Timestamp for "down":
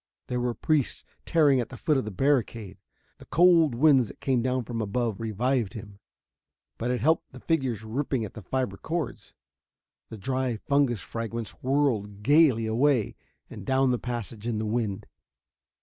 4.41-4.63, 13.63-13.91